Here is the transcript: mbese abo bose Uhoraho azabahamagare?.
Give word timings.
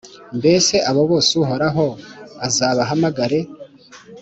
mbese 0.37 0.75
abo 0.89 1.01
bose 1.11 1.31
Uhoraho 1.43 1.85
azabahamagare?. 2.47 3.39